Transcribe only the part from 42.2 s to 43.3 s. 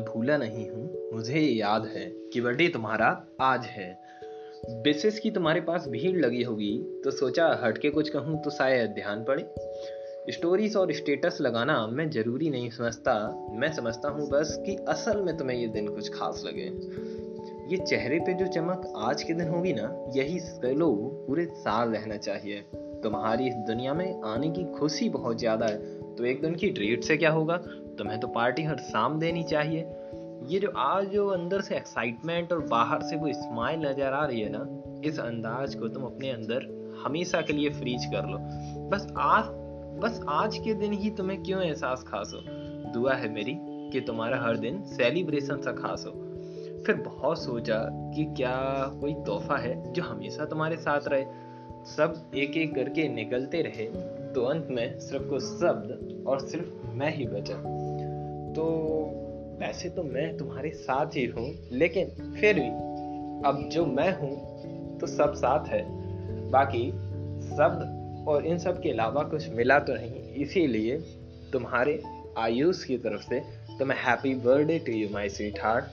हो दुआ है